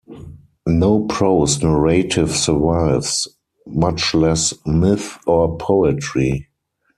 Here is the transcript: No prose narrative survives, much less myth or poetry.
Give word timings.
No 0.65 1.01
prose 1.01 1.61
narrative 1.61 2.31
survives, 2.31 3.27
much 3.67 4.15
less 4.15 4.51
myth 4.65 5.19
or 5.27 5.55
poetry. 5.59 6.49